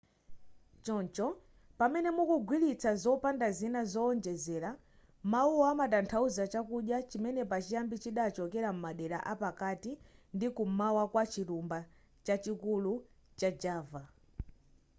[0.85, 1.27] choncho
[1.79, 4.69] pamene mukugwiritsa popanda zina zowonjezera
[5.31, 9.91] mawuwa amatanthauza chakudya chimene pachiyambi chidachokera m'madera apakati
[10.35, 11.79] ndi kum'mawa kwa chilumba
[12.25, 12.93] chachikulu
[13.39, 14.03] cha java